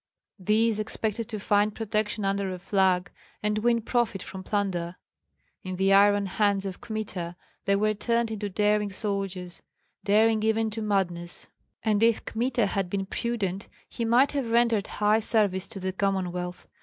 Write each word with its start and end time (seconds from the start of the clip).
These 0.39 0.79
expected 0.79 1.29
to 1.29 1.39
find 1.39 1.75
protection 1.75 2.25
under 2.25 2.49
a 2.49 2.57
flag 2.57 3.11
and 3.43 3.59
win 3.59 3.83
profit 3.83 4.23
from 4.23 4.41
plunder. 4.43 4.95
In 5.61 5.75
the 5.75 5.93
iron 5.93 6.25
hands 6.25 6.65
of 6.65 6.81
Kmita 6.81 7.35
they 7.65 7.75
were 7.75 7.93
turned 7.93 8.31
into 8.31 8.49
daring 8.49 8.89
soldiers, 8.89 9.61
daring 10.03 10.41
even 10.41 10.71
to 10.71 10.81
madness; 10.81 11.49
and 11.83 12.01
if 12.01 12.25
Kmita 12.25 12.65
had 12.65 12.89
been 12.89 13.05
prudent 13.05 13.67
he 13.87 14.03
might 14.03 14.31
have 14.31 14.49
rendered 14.49 14.87
high 14.87 15.19
service 15.19 15.67
to 15.67 15.79
the 15.79 15.93
Commonwealth. 15.93 16.65